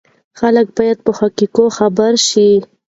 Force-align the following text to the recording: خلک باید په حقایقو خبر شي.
خلک 0.39 0.67
باید 0.77 0.97
په 1.05 1.11
حقایقو 1.19 1.65
خبر 1.77 2.13
شي. 2.27 2.49